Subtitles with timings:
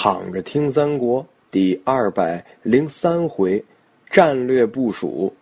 [0.00, 3.64] 躺着听三国第二百零三回
[4.08, 5.34] 战略部署。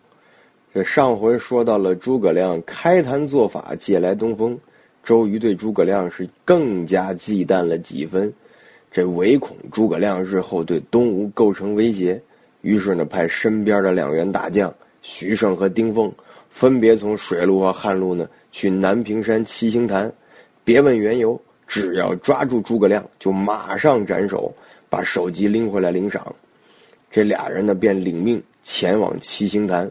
[0.73, 4.61] 这上回说到了诸葛亮开坛做法借来东风，
[5.05, 8.33] 周瑜对诸葛亮是更加忌惮了几分。
[8.91, 12.23] 这唯恐诸葛亮日后对东吴构成威胁，
[12.63, 16.15] 于是呢派身边的两员大将徐盛和丁奉
[16.49, 20.15] 分别从水路和旱路呢去南屏山七星坛，
[20.65, 21.43] 别问缘由。
[21.67, 24.55] 只要抓住诸葛亮，就马上斩首，
[24.89, 26.35] 把首级拎回来领赏。
[27.11, 29.91] 这俩人呢，便领命前往七星坛。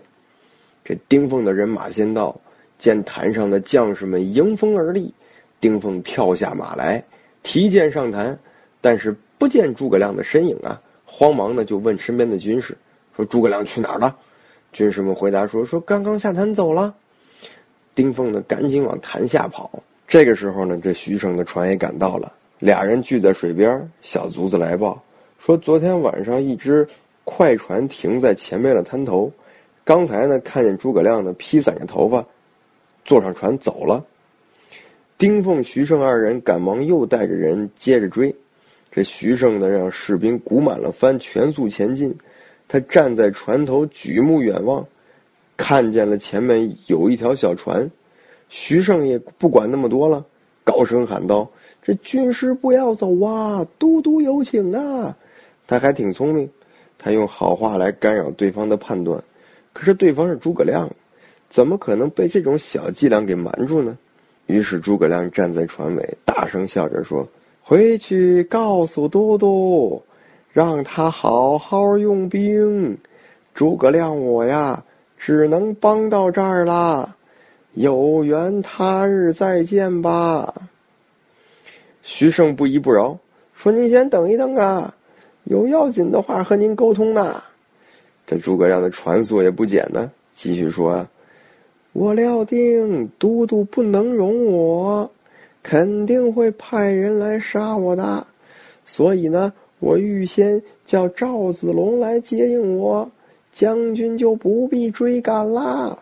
[0.84, 2.40] 这丁奉的人马先到，
[2.78, 5.14] 见坛上的将士们迎风而立，
[5.60, 7.06] 丁奉跳下马来，
[7.44, 8.40] 提剑上坛，
[8.82, 10.82] 但是不见诸葛亮的身影啊！
[11.06, 12.78] 慌忙呢，就问身边的军士
[13.16, 14.18] 说：“诸葛亮去哪儿了？”
[14.72, 16.96] 军士们回答说：“说刚刚下坛走了。”
[17.96, 19.84] 丁奉呢，赶紧往坛下跑。
[20.08, 23.92] 这个时候呢，这徐盛的船也赶到了，俩人聚在水边。
[24.02, 25.04] 小卒子来报
[25.40, 26.88] 说，昨天晚上一只
[27.24, 29.34] 快船停在前面的滩头，
[29.84, 32.26] 刚才呢看见诸葛亮呢披散着头发，
[33.04, 34.06] 坐上船走了。
[35.18, 38.36] 丁奉、徐盛二人赶忙又带着人接着追。
[38.92, 42.18] 这徐盛呢让士兵鼓满了帆，全速前进。
[42.68, 44.88] 他站在船头，举目远望，
[45.58, 47.92] 看见了前面有一条小船。
[48.58, 50.24] 徐盛也不管那么多了，
[50.64, 51.52] 高声喊道
[51.84, 53.68] ：“这军师不要走啊！
[53.78, 55.18] 都督有请啊！”
[55.68, 56.50] 他还挺聪明，
[56.98, 59.26] 他用好话来干扰对方的判断。
[59.74, 60.92] 可是对方是诸葛亮，
[61.50, 63.98] 怎么可能被这种小伎俩给瞒住呢？
[64.46, 67.28] 于是诸葛亮站在船尾，大声笑着说
[67.62, 70.04] ：“回去告诉都督，
[70.54, 73.00] 让他好好用兵。
[73.54, 74.86] 诸葛亮我呀，
[75.18, 77.18] 只能帮到这儿啦。”
[77.76, 80.54] 有缘他日再见吧。
[82.04, 83.20] 徐盛不依不饶，
[83.54, 84.96] 说：“您先等一等啊，
[85.44, 87.44] 有要紧的话和您沟通呢。”
[88.28, 91.08] 这诸葛亮的传速也不减呢，继续说
[91.92, 95.12] ：“我料定都督不能容我，
[95.62, 98.26] 肯定会派人来杀我的，
[98.86, 103.12] 所以呢，我预先叫赵子龙来接应我，
[103.52, 106.00] 将军就不必追赶啦。”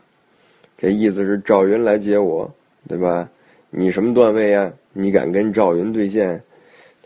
[0.83, 2.53] 这意思是赵云来接我，
[2.89, 3.29] 对吧？
[3.69, 4.73] 你什么段位呀？
[4.91, 6.43] 你敢跟赵云对线？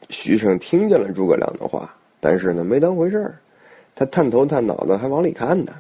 [0.10, 3.38] 徐盛听见了诸葛亮的话，但是呢，没当回事儿。
[3.94, 5.76] 他探头探脑的，还往里看呢。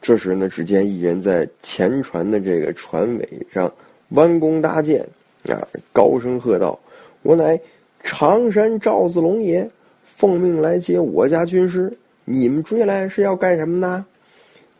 [0.00, 3.72] 这时呢，只见一人在前船的这个船尾上
[4.08, 5.06] 弯弓搭箭
[5.48, 6.80] 啊，高声喝道
[7.22, 7.60] ：“我乃
[8.02, 9.70] 常山赵子龙也，
[10.02, 11.96] 奉命来接我家军师。
[12.24, 14.06] 你们追来是要干什么呢？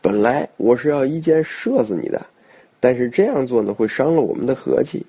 [0.01, 2.25] 本来我是要一箭射死你的。”
[2.83, 5.05] 但是这样做呢，会伤了我们的和气。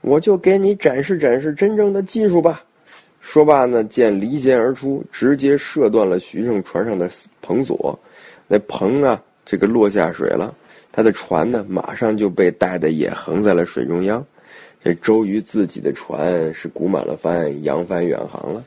[0.00, 2.64] 我就给你展示展示真正的技术吧。
[3.20, 7.10] 说罢呢，箭离弦而出，直接射断了徐盛船上的
[7.46, 8.00] 篷索。
[8.46, 10.54] 那篷啊，这个落下水了，
[10.90, 14.24] 他的船呢，马上就被带的也横在了水中央。
[14.82, 18.64] 这周瑜自己的船是鼓满了帆，扬帆远航了。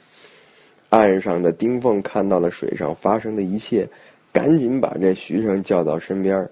[0.89, 3.89] 岸上的丁奉看到了水上发生的一切，
[4.31, 6.49] 赶紧把这徐盛叫到身边。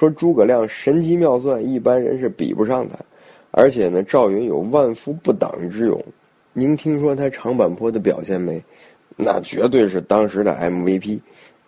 [0.00, 3.00] 说诸葛亮神机妙算，一般人是比不上他。
[3.50, 6.02] 而且呢，赵云有万夫不挡之勇。
[6.54, 8.64] 您听说他长坂坡的表现没？
[9.16, 11.20] 那绝对是当时的 MVP。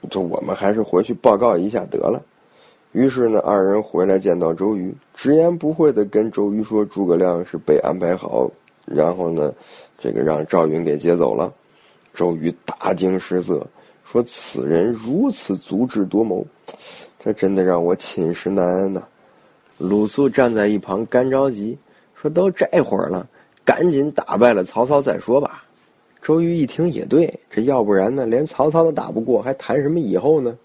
[0.09, 2.23] 这我们还是回去报告一下得了。
[2.93, 8.51] 于是呢，二人回来见到周瑜，直言不讳的跟周瑜说，诸葛亮是被安排好，
[8.87, 9.53] 然后呢，
[9.99, 11.53] 这个让赵云给接走了。
[12.15, 13.67] 周瑜大惊失色，
[14.13, 16.47] 说此人如此足智多谋。
[17.19, 19.05] 这真的让我寝食难安呐！
[19.79, 21.79] 鲁肃站在一旁干着急，
[22.15, 23.31] 说：“都这会儿了，
[23.65, 25.65] 赶紧打败了曹操再说吧。”
[26.21, 30.59] 周瑜一听也对，这要不然呢，连曹操都打不过，还谈什么以后呢？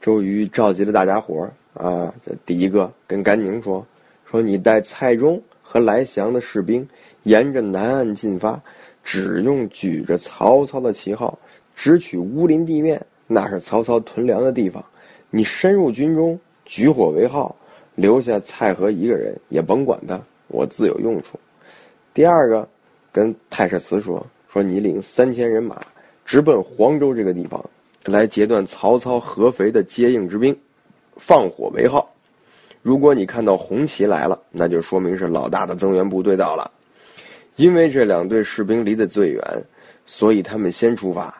[0.00, 3.86] 周瑜召集了大家伙儿啊，这第一个跟甘宁说
[4.28, 6.88] ：“说你带蔡中和来降的士兵，
[7.22, 8.62] 沿着南岸进发，
[9.04, 11.38] 只用举着曹操的旗号，
[11.80, 14.84] 直取乌林地面，那是曹操屯粮的地方。”
[15.32, 17.56] 你深入军中，举火为号，
[17.94, 21.40] 留下蔡和一个人，也甭管他，我自有用处。
[22.12, 22.68] 第二个，
[23.12, 25.80] 跟太史慈说，说你领三千人马，
[26.26, 27.70] 直奔黄州这个地方，
[28.04, 30.58] 来截断曹操合肥的接应之兵，
[31.16, 32.14] 放火为号。
[32.82, 36.72] 如果你看到红旗来了，那就说明是老大的增援部队到了。
[37.56, 39.64] 因为这两队士兵离得最远，
[40.04, 41.39] 所以他们先出发。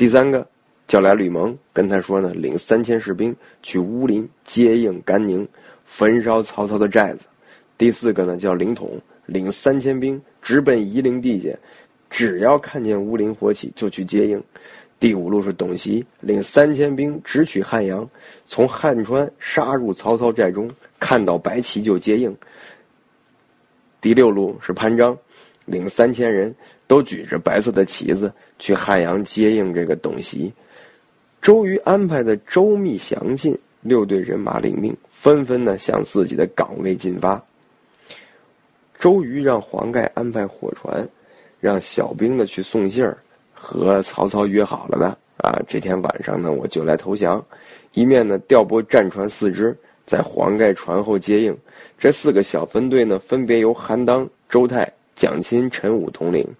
[0.00, 0.48] 第三个。
[0.86, 5.46] 叫来吕蒙，跟他说呢，领三千士兵去乌林接应甘宁，
[5.84, 7.26] 焚烧曹操的寨子。
[7.76, 11.60] 第四个呢，叫凌统，领三千兵直奔夷陵地界，
[12.08, 14.42] 只要看见乌林火起，就去接应。
[14.98, 18.08] 第五路是董袭，领三千兵直取汉阳，
[18.46, 22.36] 从汉川杀入曹操寨中，看到白旗就接应。
[24.00, 25.18] 第六路是潘璋，
[25.70, 26.56] 领三千人
[26.88, 30.52] 都举着白色的旗子去汉阳接应这个董袭。
[31.40, 37.44] 周瑜安排的周密详尽，六队人马领命，纷纷呢向自己的岗位进发。
[38.98, 41.08] 周瑜让黄盖安排火船，
[41.60, 43.18] 让小兵呢去送信儿，
[43.54, 47.46] 和曹操约好了的啊，这天晚上呢我就来投降。
[47.94, 51.56] 一面呢调拨战船四只，在黄盖船后接应。
[51.98, 56.54] 这四个小分队呢，分别由韩当、周泰、蒋钦、陈武统领。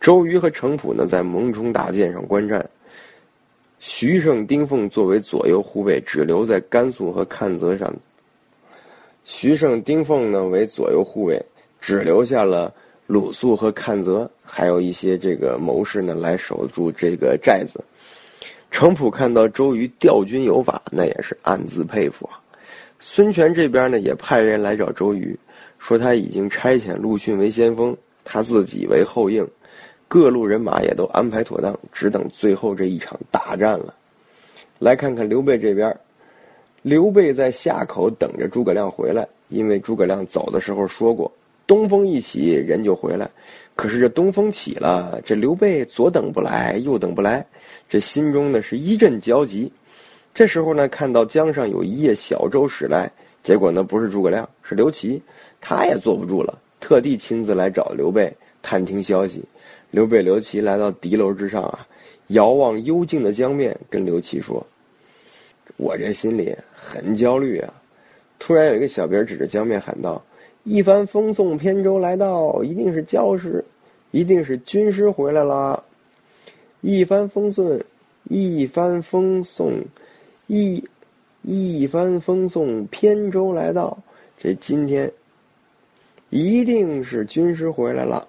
[0.00, 2.70] 周瑜和程普呢在蒙冲大舰上观战。
[3.80, 7.96] 徐盛、丁奉作为左右护卫，只留在甘肃和看泽上。
[9.24, 11.46] 徐盛、丁奉呢为左右护卫，
[11.80, 12.72] 只留下了
[13.08, 17.82] 鲁肃和看泽，还有一些这个谋士呢来守住这个寨子。
[18.70, 22.38] 程普看到周瑜调军有法，那也是暗自佩服啊。
[23.00, 25.40] 孙权这边呢也派人来找周瑜，
[25.82, 29.48] 说他已经差遣陆逊为先锋，他自己为后应。
[30.06, 33.94] 各路人马也都安排妥当，只等最后这一场大战了。
[34.78, 35.98] 来看看刘备这边，
[36.82, 41.32] 刘备在夏口等着诸葛亮回来，因为诸葛亮走的时候说过，
[41.66, 43.30] 东风一起人就回来。
[43.74, 47.46] 可是这东风起了，这刘备左等不来，右等不来，
[47.88, 49.72] 这心中呢是一阵焦急。
[50.32, 53.10] 这时候呢，看到江上有一叶小舟驶来，
[53.42, 55.22] 结果呢不是诸葛亮，是刘琦，
[55.60, 59.44] 他也坐不住了，特地亲自来找刘备探听消息。
[59.90, 61.86] 刘备、刘琦来到敌楼之上啊，
[62.28, 64.66] 遥望幽静的江面，跟刘琦说
[65.76, 67.74] ：“我这心里很焦虑啊！”
[68.38, 70.24] 突然有一个小兵指着江面喊道
[70.64, 73.64] ：“一帆风送，扁舟来到，一定是教师，
[74.10, 75.84] 一定是军师回来了。
[76.80, 77.84] 一帆风顺，
[78.24, 79.84] 一帆风送，
[80.46, 80.88] 一
[81.42, 83.98] 一帆风送，扁舟来到。
[84.38, 85.12] 这今天
[86.30, 88.28] 一定是军师回来了。”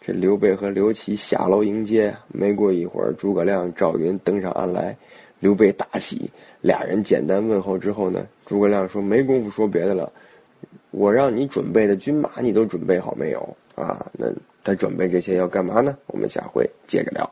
[0.00, 4.96] 这刘备和刘琦下楼迎接，没过一会儿，诸葛亮、赵云登上岸来。
[5.40, 6.30] 刘备大喜，
[6.60, 10.12] 俩人简单问候之后呢，诸葛亮说：“没工夫说别的了，
[10.90, 13.56] 我让你准备的军马，你都准备好没有？
[13.74, 14.32] 啊，那
[14.64, 15.96] 他准备这些要干嘛呢？
[16.06, 17.30] 我们下回接着聊。”